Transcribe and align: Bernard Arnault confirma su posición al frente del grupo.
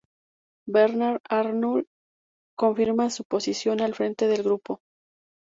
Bernard 0.67 1.19
Arnault 1.29 1.85
confirma 2.57 3.11
su 3.11 3.23
posición 3.23 3.81
al 3.81 3.93
frente 3.93 4.25
del 4.25 4.41
grupo. 4.41 4.79